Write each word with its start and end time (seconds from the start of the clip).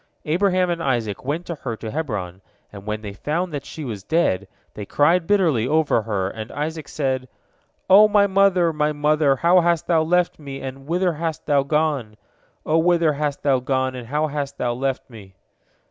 Abraham 0.25 0.71
and 0.71 0.81
Isaac 0.81 1.23
went 1.23 1.45
to 1.45 1.53
her 1.53 1.75
to 1.77 1.91
Hebron, 1.91 2.41
and 2.73 2.87
when 2.87 3.03
they 3.03 3.13
found 3.13 3.53
that 3.53 3.67
she 3.67 3.83
was 3.85 4.01
dead, 4.01 4.47
they 4.73 4.83
cried 4.83 5.27
bitterly 5.27 5.67
over 5.67 6.01
her, 6.01 6.27
and 6.27 6.51
Isaac 6.53 6.87
said: 6.87 7.29
"O 7.87 8.07
my 8.07 8.25
mother, 8.25 8.73
my 8.73 8.93
mother, 8.93 9.35
how 9.35 9.61
hast 9.61 9.85
thou 9.85 10.01
left 10.01 10.39
me, 10.39 10.59
and 10.59 10.87
whither 10.87 11.13
hast 11.13 11.45
thou 11.45 11.61
gone? 11.61 12.17
O 12.65 12.79
whither 12.79 13.13
hast 13.13 13.43
thou 13.43 13.59
gone, 13.59 13.93
and 13.93 14.07
how 14.07 14.25
hast 14.25 14.57
thou 14.57 14.73
left 14.73 15.07
me?" 15.07 15.35